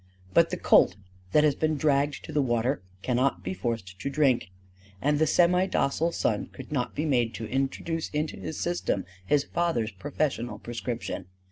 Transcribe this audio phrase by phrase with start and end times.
[0.33, 0.95] But the colt
[1.31, 4.49] that has been dragged to the water cannot be forced to drink;
[4.99, 9.43] and the semi docile son could not be made to introduce into his system his
[9.43, 11.27] father's professional prescription.